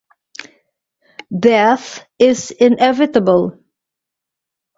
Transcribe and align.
Death 1.39 2.07
is 2.17 2.49
inevitable. 2.49 3.59